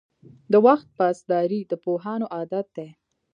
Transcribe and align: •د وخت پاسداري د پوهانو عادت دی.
•د 0.51 0.53
وخت 0.67 0.87
پاسداري 0.97 1.61
د 1.65 1.71
پوهانو 1.83 2.25
عادت 2.35 2.67
دی. 2.77 2.89